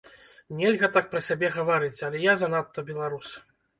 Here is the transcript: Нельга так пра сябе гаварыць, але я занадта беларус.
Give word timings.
Нельга 0.61 0.87
так 0.95 1.11
пра 1.11 1.21
сябе 1.29 1.47
гаварыць, 1.57 2.01
але 2.07 2.17
я 2.25 2.33
занадта 2.45 2.89
беларус. 2.89 3.29